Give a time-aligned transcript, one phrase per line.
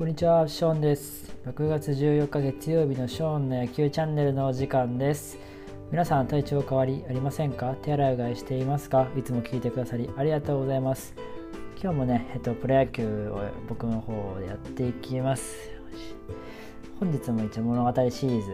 [0.00, 1.30] こんにちは、ショーンです。
[1.44, 5.36] 6月14日月曜日のショーンの野球チャンネルのお時間です。
[5.92, 7.74] 皆さん体調変わりありませんか？
[7.82, 9.08] 手洗いうがいしていますか？
[9.14, 11.12] いつも聞いてくださりありがとうございます。
[11.78, 15.54] 今日もね、えっと、プロ野球を僕の方でやっていきます。
[16.98, 18.52] 本日も一応物語シリーズ、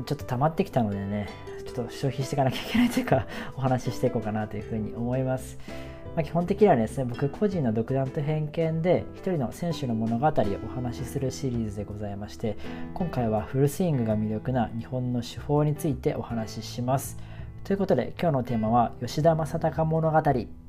[0.00, 1.28] んちょっと溜まってきたのでね、
[1.64, 5.60] ちょっと消費していかなきゃいけないというか、お話ししていこうかなというふうに思います。
[6.18, 10.30] まあ、基本的にはですね僕個人の独断と偏見で一人の選手の物語を
[10.68, 12.56] お話しするシリーズでございまして
[12.92, 17.18] 今回はフルスイングが魅力な日本の手法についてお話しします。
[17.62, 20.67] ということで今日のテーマは吉田正尚物語。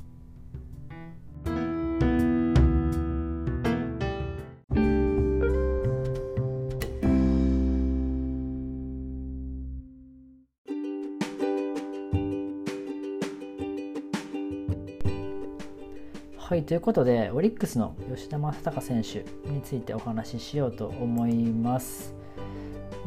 [16.69, 22.13] ということで、オリックスの吉田正尚選手についてお話ししようと思います。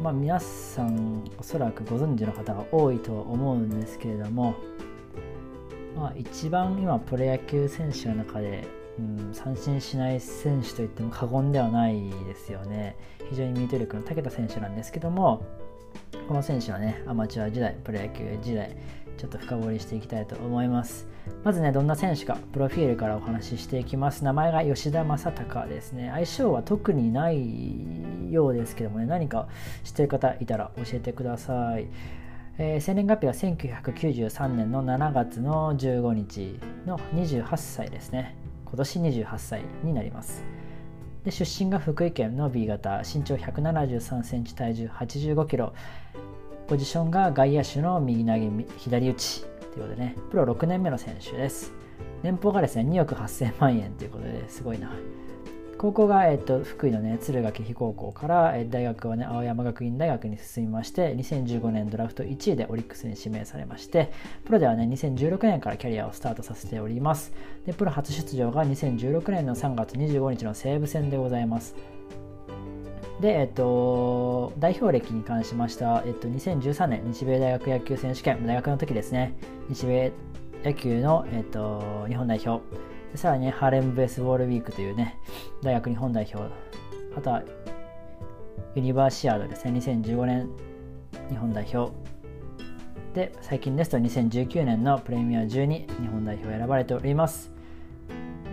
[0.01, 4.55] まあ、皆さん、おそらくご存知の方が多いとは思うんですけれども、
[5.95, 8.67] まあ、一番今、プロ野球選手の中で、
[8.99, 12.97] うん、三振しない選手といっても過言ではないですよね。
[13.29, 15.45] 非常にミート力の長けた選手なんですけども、
[16.27, 18.75] この選手はね、アマチュア時代、プロ野球時代、
[19.23, 21.07] ちょっと深掘りしていきたいと思います。
[21.45, 24.25] まずね、どんな選手か、プロフィールからお話ししていきます。
[24.25, 26.09] 名前が吉田正尚ですね。
[26.11, 29.47] 相性は特にないようですけどもね、何か
[29.85, 31.87] 知ってる方いたら教えてください。
[32.57, 38.35] えー、生年月日は1993年の7月の15日の28歳ですね。
[38.65, 40.43] 今年28歳になります。
[41.23, 45.71] で出身が福井県の B 型、身長173センチ、体重85キロ。
[46.67, 49.41] ポジションが外野手の右投げ、左打ち。
[49.73, 51.73] ということでね、プロ6年目の選手です。
[52.21, 54.91] 年俸がですね、2億8000万円ということですごいな。
[55.77, 64.13] 高校が、えっと、福井のね、敦賀気比高校から、え大学はね、青山学院大学に進みまして、2015年ドラフト1位でオリックスに指名されまして、
[64.45, 67.33] プロではね、2016年からキャリアをスタートさせております。
[67.65, 71.75] で、プロ初出場が2016年の3月25日の西武戦でございます。
[73.23, 79.33] で、えっと、代表歴に関しましては、えっと、2013年日米大学野球選手権、大学の時ですね、
[79.69, 80.11] 日米
[80.65, 82.61] 野球の、えっと、日本代表、
[83.15, 85.17] さらに、ハーレムベースボールウィークというね、
[85.61, 86.53] 大学日本代表、
[87.15, 87.43] あとは
[88.75, 90.49] ユニバーシアードですね、2015年
[91.29, 91.93] 日本代表、
[93.13, 97.52] で、最近ですと2019年のプレミア12日本代表選ばれております。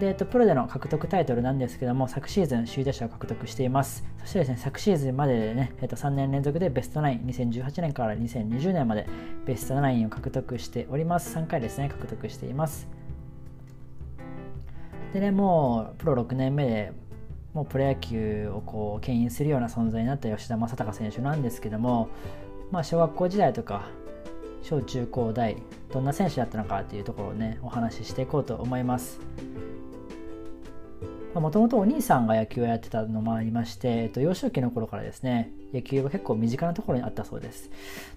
[0.00, 4.02] で、えっと、プロでの獲得タイトルなんですけども、昨シーズン首位打者を獲得しています。
[4.20, 9.06] そしてですね、昨シーズンまででね、えっと、3年連続でベストナイン、2018年から2020年まで
[9.44, 11.36] ベストナインを獲得しております。
[11.36, 12.88] 3回ですね、獲得しています。
[15.12, 16.92] でね、もうプロ6年目で、
[17.52, 22.08] もうプロ野球をこう牽引するような存在になった吉田正尚選手なんですけども、
[22.70, 23.90] まあ、小学校時代とか、
[24.62, 25.58] 小中高大、
[25.92, 29.20] どんな選手だったのかというところをね、お話ししていこうと思います。
[31.34, 37.70] もともとお兄さんが野球をやってたのもありまして、えっと、幼少期の頃からですね、野球は結構身近なところにあったそうです。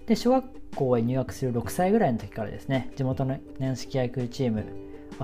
[0.06, 0.44] で、小学
[0.74, 4.64] 校へ入学する6歳ぐらいの時からですね、地元の軟式野球チーム、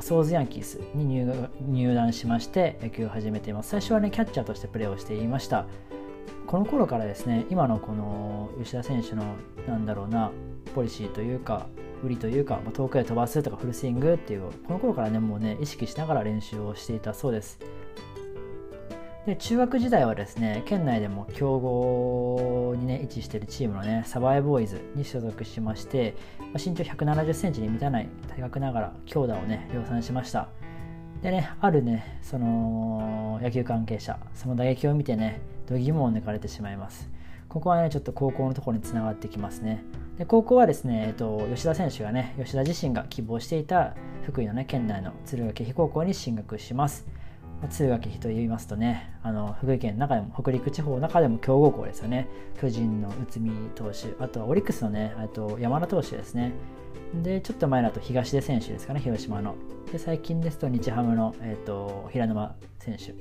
[0.01, 3.71] ソーズヤンキースに入入団しまして野球を始めています。
[3.71, 5.67] 最初はね、キャッチャーとしてプレーをしていました。
[6.47, 9.25] この頃からですね、今のこの吉田選手の、
[9.67, 10.31] なんだろうな、
[10.75, 11.67] ポリシーというか、
[12.03, 17.59] 売りというか、まあ、遠くへ飛ばすとかフルスイングっていう、この頃からね、もうね、意識しながら練習をしていたそうです。
[19.27, 30.49] で中学時代はですね県内でも強豪にね位置してるチームのねサバイボーイズに所属しまして、まあ、身長1 7 0センチに満たない体格ながら強打をね量産しました。
[31.23, 37.11] でねあるねその野球関係者その打撃を見てね度肝を抜かれてしまいます。
[37.49, 39.85] ここはねちょっと高校のところにつながってきますね。
[40.21, 43.95] で高校はですね、えっと、吉田選手がね吉田自身が希望していた
[44.27, 47.07] 福井のね県内の敦賀気比高校に進学します。
[47.63, 52.29] 敦賀気比と言いますとねあの福井県の中でも北陸地方の中でも強豪校ですよね。
[52.61, 56.53] 巨人の内海投手あとはオリックスのねあと山田投手ですね。
[57.23, 59.55] でちょっと前だと東出選手ですかね広島の。
[59.91, 63.15] で最近ですと日ハムの、えーと、平沼選手。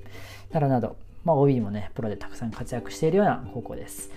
[0.53, 4.12] などなど、まあ、OB もねプロでたくさん活躍しているような高校です。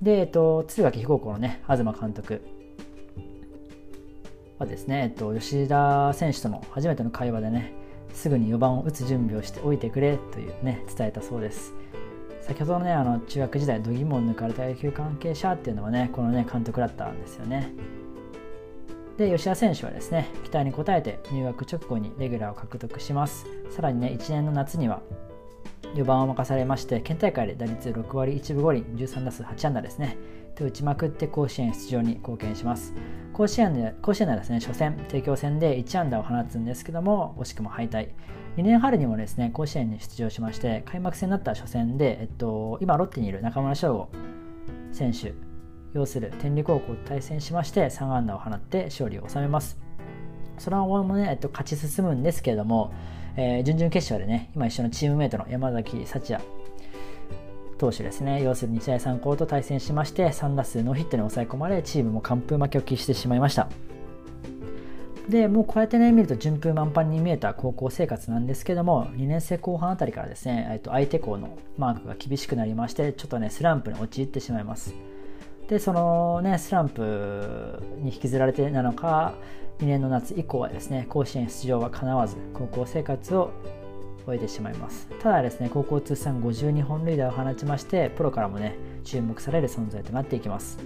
[0.00, 2.42] で、えっ、と、敦賀気比高校のね東監督
[4.58, 7.72] はですね、えっ、と、吉田選手との初めての会話でね
[8.12, 11.74] すぐに4番を打つ準備をしておいてくれというね伝えたそうです。
[12.42, 17.72] 先ほどのねあの中学時代度肝を抜かれた野球関係者っていうのはねこのね監督だったんですよね。
[19.16, 23.46] で吉田選手はですね期待に応えて入学直後にレギュラーを獲得します。
[23.70, 25.02] さらにね1年の夏には
[25.94, 30.16] 4番を任されまして県大会で打率6割1分5厘13打数8安打ですね。
[30.54, 32.94] と打ちまくって甲子園出場に貢献します。
[33.32, 38.10] 甲子園で甲子園ではですね初戦帝京戦で1安打を放つんですけども惜しくも敗退。
[38.56, 44.08] 2年春にもですね甲子園に出場しまして開幕戦になった初戦で、えっと、今ロッテにいる中村翔吾
[44.92, 45.32] 選手
[45.94, 49.78] 要する天理高校と対戦しまして3安打を放って勝利を収めます。
[50.58, 52.92] その後もね、えっと、勝ち進むんですけれども、
[53.36, 56.44] えー、準々決勝でね今一緒のチームメイトの山崎幸也
[57.78, 58.42] 投手ですね。
[58.42, 63.68] 要するに日大三高と対戦しまして3打数ノーヒットに抑え込まれチームも完封負けを喫してしまいました。
[65.28, 74.94] でもうこうやってね見ると順風満帆に見えた高校生活なんですけども2年生後半あたりからですね、えっと、相手校のマークが厳しくなりましてちょっとねスランプに陥ってしまいます。
[75.72, 79.32] でそのねスランプに引きずられてなのか
[79.78, 83.50] 2年の夏以降はですね甲子園出場はかなわず高校生活を
[84.26, 85.08] 終えてしまいます。
[85.22, 90.78] ただですね高校通算52本塁打を放ちましてプロからもね注目される存在となっていきます。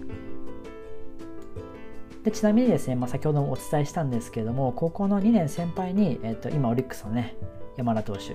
[2.23, 7.37] でちなみにですね、まあ、先ほどもお伝えしたんですけれども高校の2年先輩に、えー、と今オリックスのね
[7.77, 8.35] 山田投手。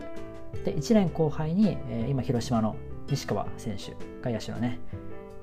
[0.65, 2.75] で1年後輩に、えー、今広島の
[3.09, 4.81] 西川選手外野手のね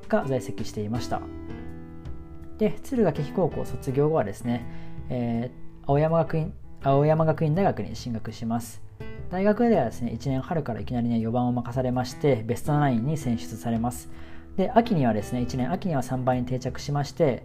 [0.09, 1.21] が在籍していました。
[2.59, 4.67] で敦賀気比高校卒業後はですね、
[5.11, 6.53] えー、青山学院
[6.83, 8.83] 青山学院大学に進学します。
[9.31, 14.09] 大学ではですね1年春からいきなりね4番を任されましてベストナインに選出されます。
[14.57, 17.45] で秋にはですね1年秋には3番に定着しまして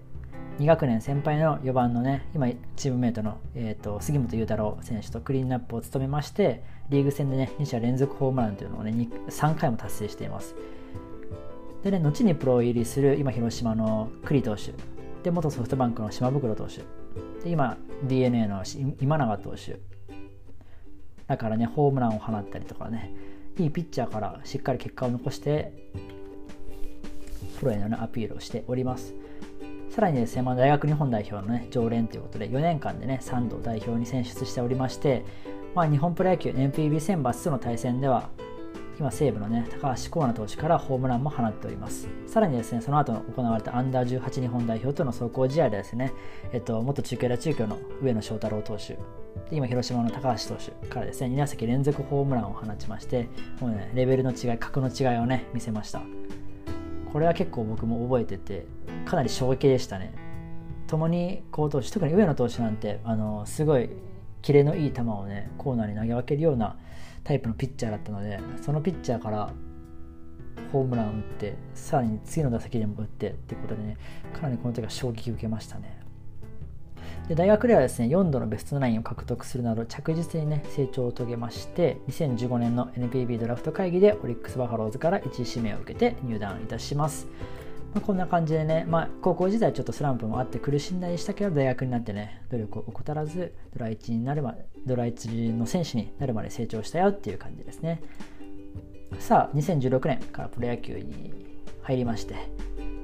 [0.60, 8.92] 2学年先輩の4番のね今チームメートの、えーと、杉本裕太郎選手とクリーンナップを務めましてリーグ戦でね2者連続ホームランというのをね
[9.30, 10.56] 3回も達成しています。
[11.84, 14.74] でね後にプロ入りする今広島の栗投手。
[15.24, 16.78] で元ソフトバンクの島袋投手。
[17.44, 18.64] で今 d n a の
[19.02, 19.80] 今永投手。
[21.28, 23.14] だからねホームランを放ったりとかね。
[23.58, 25.74] いいピッチャーからしっかり結果を残して
[27.60, 29.14] プロへの、ね、アピールをしております。
[29.90, 35.24] さらにですね、まあ、大学日本代表の、ね、常連ということで、4年間でね、3度代表に選出しておりまして、
[35.76, 38.30] まあ、日本プロ野球 NPB 選抜との対戦では、
[39.00, 42.08] 今、西武のね、高橋光成投手からホームランも放っております。
[42.28, 46.14] さらにですね、その後行われたアンダー18日本代表との走行試合でですね、
[46.52, 48.98] えっと、元中継ラ中京の上野翔太郎投手、
[49.52, 53.30] 今、広島の高橋投手からですね、2打席連続ホームランを放ちまして、
[53.60, 56.02] もうね、レベルの違い、格の違いをね、見せました。
[57.14, 58.66] これは結構僕も覚えてて
[59.06, 60.16] かなり衝撃でしたね
[60.88, 63.92] 共に好投手特に上野投手なんてあのすごい
[64.44, 66.78] キレのいい球をねコーナーに投げ分けるような
[67.24, 69.50] タイプのピッチャーだったのでそのピッチャーから
[70.72, 73.98] ホームラン打ってさらに次の打席でも打ってっていうことでね
[74.34, 76.04] かなりこの時は衝撃を受けましたね。
[77.28, 87.28] で大学ではですね4度のベストナインを獲得するなど着実にね成長を遂げまして2015年の NPB ドラフト会議でオリックス・バファローズから1位指名を受けて入団いたします、
[87.94, 98.02] まあ、こんな感じでね、まあ、高校時代ちょっとスランプもあって苦しんだりしたけど大学になってね努力を怠らずドラ1になるまでドラ1の選手になるまで成長したよっていう感じですね。
[99.20, 101.34] さあ2016年からプロ野球に
[101.84, 102.34] 入りまして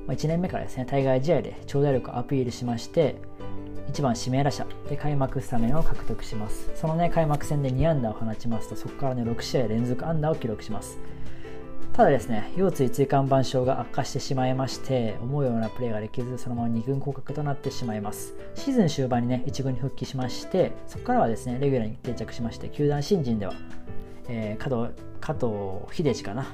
[0.07, 3.15] ま1年目からですね対外試合で長打力をアピールしまして
[3.92, 6.71] 1番指名打者で開幕スタメンを獲得します。
[6.75, 10.97] そのね開幕戦で2安打を放ちますとそこからね6試合連続安打を記録します。
[11.99, 18.35] ただですね腰椎椎間板症が悪化してしまいまして思うようなプレーができずそのまま2軍降格となってしまいます。
[18.56, 23.53] シーズン終盤にね1軍に復帰しましてそこからはですねレギュラーに定着しまして球団新人では、
[24.29, 26.45] えー、加藤加藤秀治かな。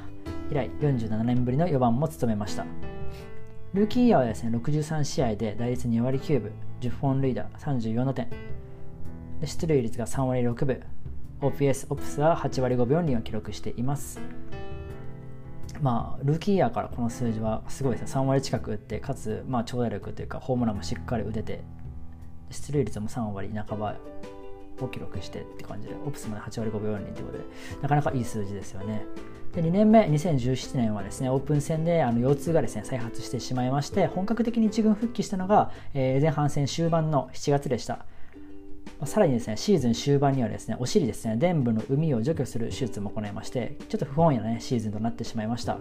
[0.50, 2.66] 以来47年ぶりの4番も務めました。
[3.76, 8.32] ルーキーイヤーはですね63試合で打率2割9分10本塁打34の点。
[9.42, 10.82] で出塁率が3割6分。
[11.42, 14.20] OPS オプスは8割5分4厘を記録しています。
[15.86, 18.20] まあルーキーイヤーからこの数字はすごいですね。
[18.20, 21.64] 3割近く打ってかつまあ長打力というかホームランもしっかり打てて
[22.50, 23.96] 出塁率も3割半ば
[24.82, 27.44] を記録してって感じでオプスまで8割5分4厘ということで
[27.84, 29.06] なかなかいい数字ですよね。
[29.54, 38.08] で2年目2017年はですねオープン戦であの腰痛がですね再発してしまいまして本格的に1軍復帰したのが、えー、前半戦終盤の7月でした。
[39.04, 45.78] さらにですねシーズン終盤にはですねお尻ですね臀部の膿を除去する手術も行いましてちょっと不本意なねシーズンとなってしまいました。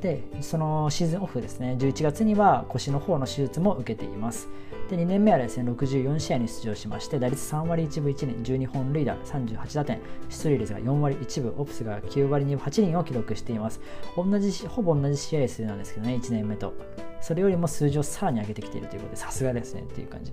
[0.00, 4.48] でそのシーズンオフですね11月には腰の方の手術も受けています。
[4.90, 13.80] で2年目はですね64試合に出場しまして打率3割1分1厘12本塁打38打点出塁率が4割1分オプスが9割2分8厘を記録しています。
[14.16, 16.74] 同じほぼ同じ試合数なんですけどね1年目と。
[17.20, 20.32] それよりも数字をさらに上げてきているということでさすがですねっていう感じ。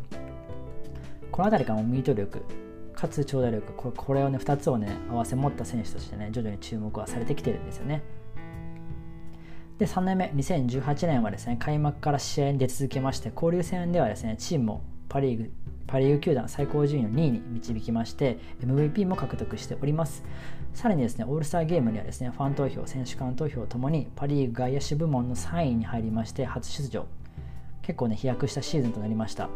[1.32, 2.44] この辺りからもミート力
[2.94, 8.02] かつ長打力これこれをね2つをね合わせ持った選手としてね徐々に注目はされてきてるんですよね。
[9.78, 15.52] で3年目2018年はですね開幕から試合に出続けまして交流戦ではですねチームをパ・リーグ
[15.88, 20.24] パ・リーグ球団最高順位の2位に導きまして MVP も獲得しております。
[20.74, 27.06] さらにですねオールスターゲームにはですねファン投票選手間投票ともにパ・リーグ外野手部門の3位に入りまして初出場。
[27.82, 29.50] 結構ね飛躍したシーズンとなりました。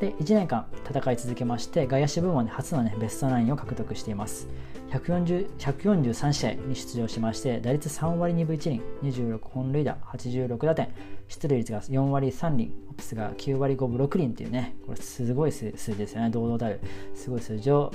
[0.00, 4.48] で1年間戦い続けまして外野手部門で初の、ね、ベストナインを獲得しています。
[4.88, 10.88] 143試合に出場しまして打率3割2分1厘26本塁打86打点
[11.28, 16.30] 出塁率が4割3厘オプスが9割5分6厘っていうねこれすごい数字ですよね。
[16.30, 16.80] 堂々たる
[17.14, 17.92] すごい数字を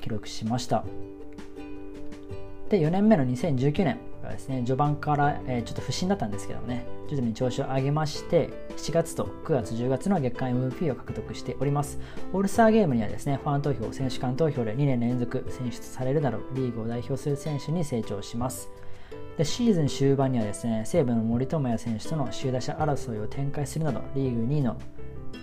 [0.00, 0.84] 記録しました。
[2.68, 3.98] で4年目の2019年
[4.28, 11.98] がですね序盤から、えー、ちょっと不振だったんですけどもね徐々に調子を上げまして7月と9月10月の月間 MVP を獲得しております。
[12.32, 18.70] オールスターゲームにはですねファン投票選手間投票で2年連続選出されるなどリーグを代表する選手に成長します。
[19.36, 24.76] でシーズン終盤にはですね西武の森友哉選手との首位打者争いを展開するなどリーグ2位の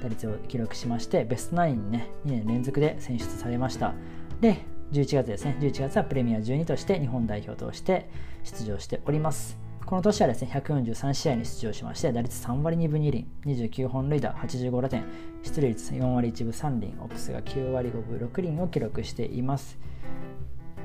[0.03, 3.93] 打率を記録しましてベストナインにね2年連続で選出されました。
[4.41, 5.57] で11月ですね。
[5.59, 8.09] 11月はプレミア12として日本代表として
[8.43, 9.57] 出場しております。
[9.85, 15.03] この年はですね143試合に出場しまして打率3割2分2厘29本塁打85打点
[15.43, 19.77] 出塁率4割1分3厘オプスが9割5分6厘を記録しています。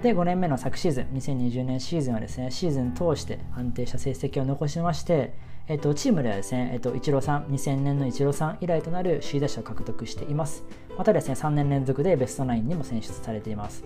[0.03, 5.35] で5年目の昨シーズン2020年シーズンはですねシーズン通して安定した成績を残しまして
[5.71, 10.65] えっと、チームではですね、えっと、イチローさん、2000年のイチローさん以来となる首位打者を獲得しています。
[10.99, 13.85] またですね、3年連続でベストナインにも選出されています。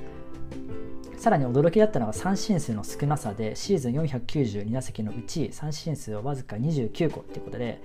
[1.18, 7.82] さらに驚きだったのが三振数の少なさで、シーズン492打席のうち、三振数はわずか29個ということで、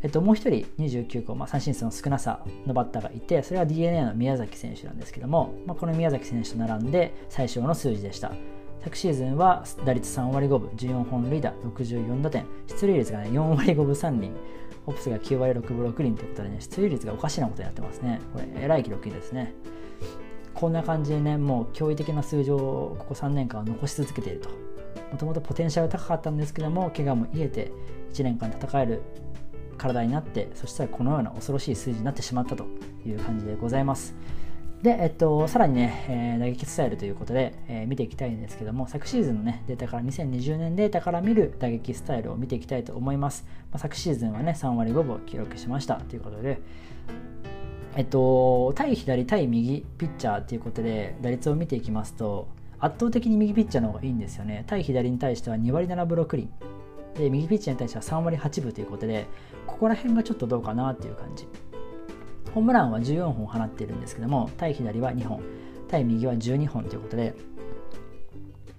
[0.00, 8.32] えっと、もう1人29個、まあ、三振数の少なさのバッターがいて、それは d n a の宮崎選手なんですけども、まあ、この宮崎選手と並んで最小の数字でした。
[8.86, 14.30] 昨シーズンは打率3割5分、14本塁打、64打点、出塁率が、ね、4割5分3厘、
[14.86, 18.20] オプスが9割6分6厘ということでね、出塁率がおかしなことになってますね。
[18.32, 19.54] これ、えらい記録ですね。
[20.54, 24.50] こんな感じでね、もう驚異的な数字をここ3年間は残し続けていると。
[25.10, 27.72] もともとポテンシャル高かったんですけども、怪我も癒えて
[28.12, 29.02] 1年間戦える
[29.78, 32.66] 体になって、そしたらこのような恐ろしい数字になってしまったと
[33.04, 34.14] いう感じでございます。
[34.82, 43.46] で、えっと、さらにね、えー、打撃スタイルということで、えー、見ていきたいんですけども、昨シーズンのね、データから、2020年データから見る打撃スタイルを見ていきたいと思います。
[43.72, 46.60] まあ、昨シーズンはね、3割5分を記録しましたということで、
[47.96, 54.64] えっと、対左、対右ピッチャーということで、打率を見ていきますと、圧倒的に右ピッチャーの方がいいんですよね。
[54.66, 56.48] 対左に対しては2割7分6厘。
[57.16, 59.26] で、右ピッチャーに対しては3割8分ということで、
[59.66, 61.48] ここら辺がちょっとどうかなっていう感じ。
[62.56, 65.42] ホームランは14本放っているんですけども、対左は2本、
[65.88, 67.34] 対右は12本ということで、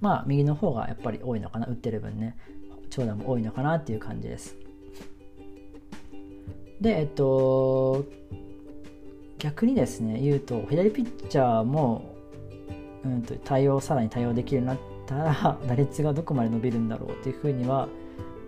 [0.01, 2.35] まあ、右の方がやっぱり多いのかな、打ってる分ね、
[2.89, 4.57] 長打も多いのかなっていう感じです。
[6.81, 8.03] で、えっと、
[9.37, 12.15] 逆にですね、言うと、左ピッチャーも、
[13.05, 17.87] うんと、対応、さらに対応できるようになったら、打率がどこまで伸びるんだろうっていうふうには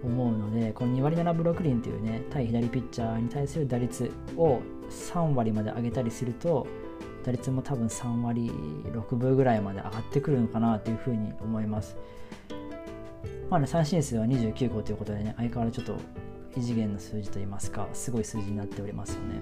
[0.04, 6.66] 思うので、この2割7ブロックリンというね、対左ピッチャーに対する打率を3割まで上げたりすると
[7.24, 8.52] 打率も多分3割
[8.86, 11.98] 6分ぐらいまで上がってくるのかなというふうに思います。
[13.50, 16.04] まあね、三振数は29個ということでね、相変わらずちょっと
[16.58, 19.42] 異次元の数字といいますか、すごい数字になっておりますよね。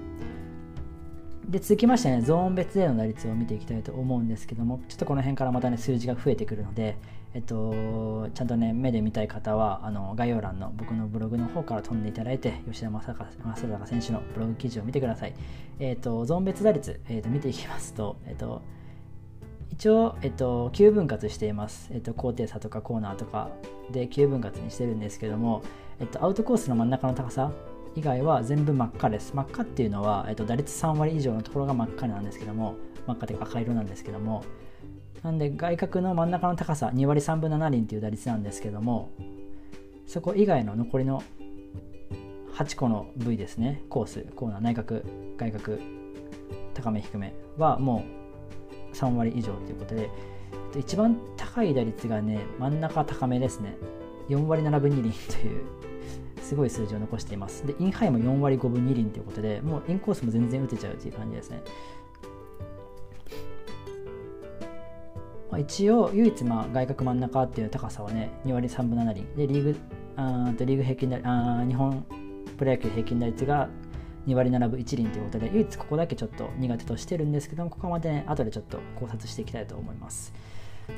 [1.48, 6.98] で、続きましてね、ゾーン別での打率を見ていきたいと思うんですけども、ちょっとこの辺からまたね、数字が増えてくるので、
[7.34, 15.34] えっと、ちゃんとね、目で見たい方は、あの概要欄の僕のブログの方から飛んでいただいて、吉田正尚選手のブログ記事を見てください。
[15.80, 18.62] えっと、ゾーン別打率、えっと、見ていきますと、えっと、
[19.72, 21.90] 一応、えっと、9分割しています。
[21.94, 23.52] えっと、高低差とかコーナーとか
[23.92, 25.62] で9分割にしてるんですけども、
[26.02, 27.52] えっと、アウトコースの真ん中の高さ
[27.98, 29.34] 以外は全部真っ赤です。
[29.36, 32.76] 真っ赤っていうのは、えっと、打率3割以上のところが真っ赤なんですけども、
[33.08, 34.44] 真っ赤というか赤色なんですけども、
[35.24, 39.10] なんで外角の真ん中の高さ2割3分7厘っていう打率なんですけども
[40.06, 41.24] そこ以外の残りの
[42.54, 43.84] 8個の部位ですね。
[43.90, 45.02] コースコーナー内角
[45.38, 45.78] 外角
[46.74, 48.06] 高め低めはも
[48.94, 50.10] う3割以上ということで。
[50.78, 53.78] 一番高い打率がね真ん中高めですね。
[54.30, 55.66] 4割7分2厘という
[56.48, 57.68] すごい数字を残しています。
[57.68, 61.62] でインハイも4割5分2厘ということでもうインコースも全然打てちゃうという感じですね。
[65.52, 69.28] まあ、一応唯一まあ外角真ん中っていう高さはね2割3分7厘。
[69.36, 69.76] でリーグ
[70.16, 72.06] あとリーグ平均あ日本
[72.58, 73.70] プロ野球平均打率が
[74.26, 80.34] 2割7分1厘ということで唯一ここだけちょっと苦手としてるんですけどもここまでね後でちょっと考察していきたいと思います。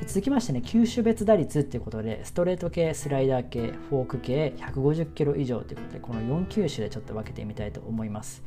[0.06, 8.42] 続きましてね球種別打率っていうことでストレート系スライダー系フォーク系150キロ以上ということでこの4球種でちょっと分けてみたいと思います。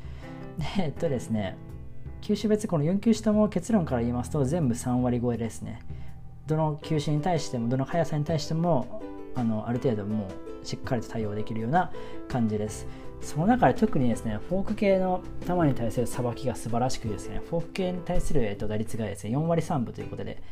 [0.57, 1.57] でえっとですね
[2.21, 5.81] 球種別この4球種とも結論から言いますと全部3割超えですね。
[6.47, 9.01] どの球種に対してもどの速さに対しても
[9.35, 10.27] あのある程度も
[10.61, 11.91] うしっかりと対応できるような
[12.27, 12.87] 感じです。
[13.21, 20.43] その中で特にですねフォーク系の球に対するさばきが素晴らしくですねフォーク系に対する、えっと、打率がですね4割3分ということで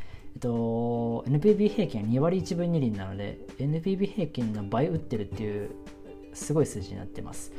[0.41, 5.69] と、NPB 平均は2割1分2厘なので NPB 平均の倍打ってるっていう
[6.33, 7.53] すごい数字になってます。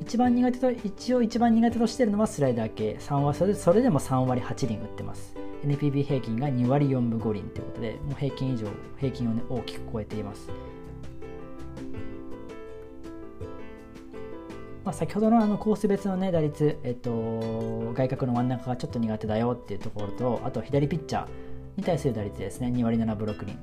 [0.00, 2.96] 一番苦手と一応一番苦手としてるのはスライダー系。
[3.00, 5.34] 3割それそれでも3割8厘打ってます。
[5.64, 8.66] NPB 平均が2割4分5厘ということでもう平均以上
[8.98, 10.48] 平均を、ね、大きく超えています。
[14.84, 21.28] まあ、先ほどのあのコース別の、ね、打率、えっと、外角の真ん中がちょっと苦手だよっていうところとあと左ピッチャー
[21.76, 22.68] に対する打率ですね。
[22.68, 23.56] 2割7分6厘。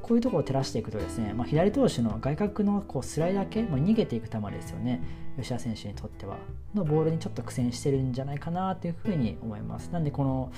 [0.00, 5.02] こういうところを照らしていくとですね、まあ、左投手の外角のこうスライダー系、まあ、逃げていく球ですよね。
[5.36, 6.36] 吉田選手にとっては。
[6.74, 9.88] のボールにちょっと苦戦してるんじゃないかなというふうに思います。
[9.88, 10.52] なんでこの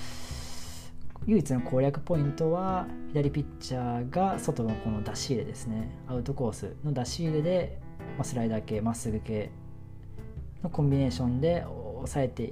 [1.25, 5.89] 唯一の攻略ポイントは左ピッチャーが外のこの出し入れですね。
[6.07, 9.51] アウトコースの出し入れでま、スライダー系まっすぐ系
[10.63, 11.63] のコンビネーションで
[11.95, 12.43] 抑えて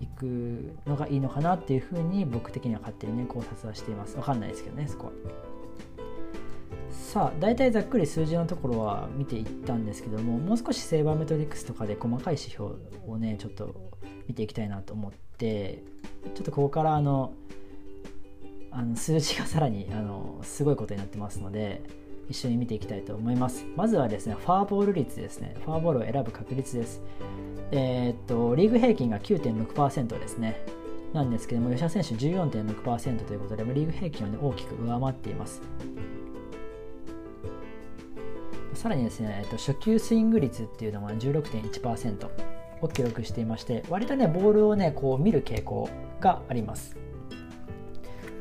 [0.00, 4.14] いくのがいいのかなっていうふうに僕的には勝手にね考察はしています。
[4.14, 5.12] 分かんないですけどねそこは。
[6.90, 12.74] さあ大体ざっくり数字のところは見ていったんですけどももう少しセーバーメトリックスとかで細かい指標
[13.06, 13.74] をねちょっと
[14.28, 15.82] 見ていきたいなと思って
[16.34, 17.32] ちょっとここからあの
[18.70, 21.82] あの数字がさらにあのすごいことになってますので
[22.28, 23.66] 一緒に見ていきたいと思います。
[23.76, 25.56] まずはですねファーボール率ですね。
[25.64, 27.02] ファーボールを選ぶ確率です。
[27.72, 30.64] えー、っとリーグ平均が9.6%ですね。
[31.12, 35.60] なんですけども吉田選手14.6%ということでリーグ平均を、ね、大きく上回っています。
[38.74, 42.28] さらにですね、えっと、初球スイング率っていうのは16.1%
[42.80, 46.96] を記録していまして割とねボールをねこう見る傾向があります。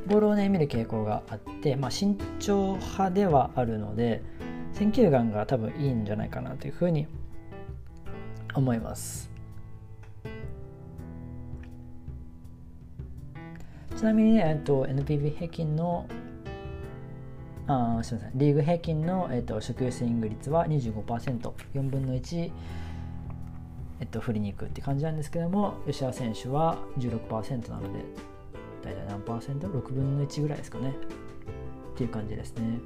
[0.10, 4.24] ボールをね見る傾向があって、まあ、慎重派ではあるので
[4.74, 7.08] 選球眼が多分いいんじゃないかなというふうに
[8.56, 9.30] 思います。
[13.96, 16.08] ちなみにね、えっと、NPB 平均の
[17.68, 22.52] あすみませんリーグ平均の、えっと、初球スイング率は 25%4 分の1
[24.00, 28.06] えっと、振りに行くって感じなんですけども吉田選手は16%なので
[28.84, 30.96] 大体何パーセント ?6 分の1ぐらいですかね。
[31.94, 32.80] っていう感じですね。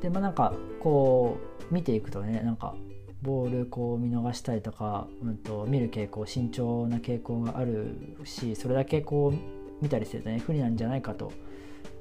[0.00, 1.38] でまあなんかこ
[1.70, 2.74] う見ていくとねなんか
[3.22, 11.32] ボールこう見逃したりとか、うんと、見る傾向慎重な傾向があるしそれだけこう見たりするとね不利なんじゃないかと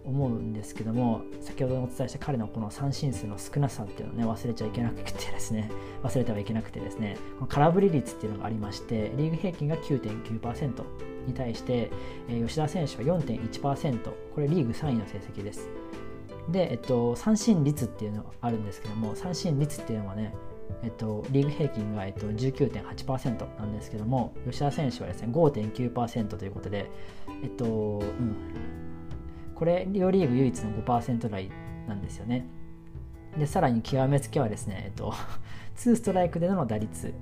[0.06, 5.72] 思うんですけども先ほどお伝えした彼のこの三振数の少なさっていうのをね忘れちゃいけなくてですね
[6.04, 11.92] 忘れてはいけなくてですねこの空振り率っていうのがありましてリーグ平均が9.9%に対して、
[12.28, 15.70] えー、吉田選手は4.1%これリーグ3位の成績です。
[16.50, 20.34] で、えっと、三振率っていうのがあるんですけども三振率っていうのはね
[20.82, 26.90] えっと、リーグ平均が、えっと、19.8%なんですけども吉田選手はですね5.9%ということで、
[27.44, 28.36] えっとうん、
[29.56, 31.50] これ両リーグ唯一の5%台
[31.88, 32.46] なんですよね。
[33.38, 35.14] でさらに極めつけはですね、えっと、
[35.78, 37.14] 2ストライクでの打率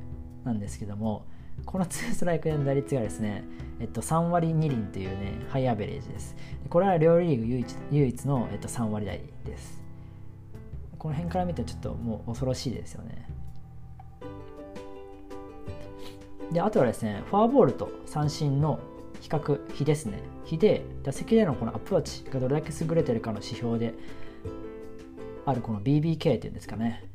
[0.43, 1.25] なんですけども
[1.65, 3.43] この2ストライクでの打率がですね、
[3.79, 6.35] えっと、3割2厘というねハイアベレージです。
[6.69, 9.81] これは両リーグ唯一唯一の、えっと、3割台です。
[10.97, 13.27] この辺から見てちょっともう恐ろしいですよね。
[16.51, 18.79] であとはですねフォアボールと三振の
[19.21, 20.19] 比較比ですね。
[20.43, 23.93] 比で打席でのこのアプローチがどれだけ優れてるかの指標で
[25.45, 27.05] あるこの BBK っていうんですかね。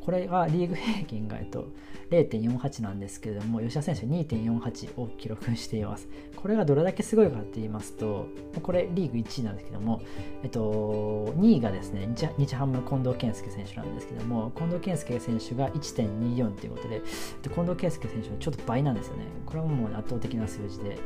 [0.00, 1.68] これがリーグ平均が、えっと、
[2.10, 6.08] 0.48なんですけれども吉田選手2.48を記録しています。
[6.36, 8.26] これがどれだけすごいかって言いますと
[8.62, 10.00] これリーグ1位なんですけども、
[10.42, 17.02] えっと、2位がですね日ハム近藤健介選手なんですけども近藤健介選手が1.24ということで
[17.42, 19.24] 近藤健介選手はちょっと倍なんですよね。
[19.44, 20.98] これはもう圧倒的な数字で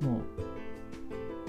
[0.00, 0.20] もう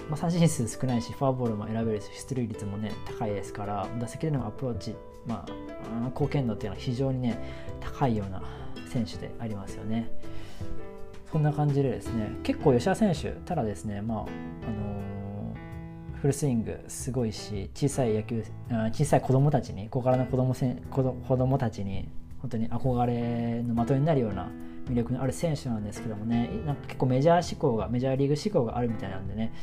[0.09, 4.93] まあ、三振数少ないしフォアボールも選べるし出塁率もね高いですから打席でのアプローチ、
[5.25, 7.39] まあ、貢献度っていうのは非常にね
[7.79, 8.43] 高いような
[8.91, 10.09] 選手でありますよね。
[11.31, 15.55] そんな感じでですね結構吉田選手ただですねまああの、
[16.19, 18.43] フルスイングすごいし小さい野球
[18.91, 24.49] 小さい子供たちに小柄な子供せ子供たちに本当に憧れの的になるような
[24.89, 29.53] 魅力のある選手なんですけどもねなんか結構メジャー志向がメジャーリーグ志向があるみたいなんでね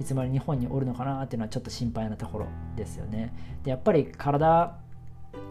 [0.00, 3.32] いつまで日本におるのかなっていうのはちょっと心配なところですよね
[3.64, 4.76] でやっぱり体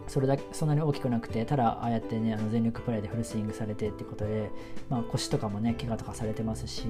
[0.08, 4.50] それだけそんなに大きくなくてただああやってねあの全力プレーでフルスイングされてってことで、
[4.88, 6.84] まあ、腰とかもね怪我とかされてますし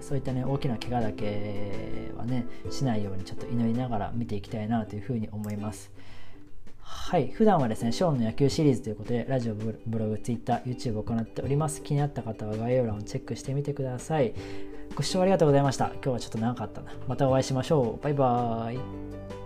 [0.00, 5.92] そういったね大きな怪我だけはねしないようにちょっと祈りながら見ていきたいなというふうに思います。
[6.80, 7.28] はい。
[7.28, 11.82] 普段はですねショーンの野球シリーズということでラジオブログ Twitter YouTube を行っております。
[11.82, 14.34] 気になった方は概要欄をチェックしてみてください。
[14.94, 15.86] ご視聴ありがとうございました。
[15.86, 16.92] 今日はちょっと長かったな。
[17.08, 18.04] またお会いしましょう。
[18.04, 19.43] バイバーイ。